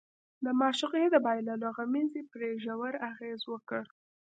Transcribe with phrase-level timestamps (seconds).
[0.45, 3.83] د معشوقې د بايللو غمېزې پرې ژور اغېز وکړ.